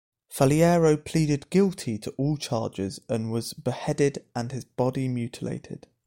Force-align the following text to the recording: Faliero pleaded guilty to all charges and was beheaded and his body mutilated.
Faliero 0.33 0.97
pleaded 0.97 1.51
guilty 1.51 1.99
to 1.99 2.09
all 2.17 2.35
charges 2.35 2.99
and 3.07 3.31
was 3.31 3.53
beheaded 3.53 4.25
and 4.35 4.51
his 4.51 4.65
body 4.65 5.07
mutilated. 5.07 5.85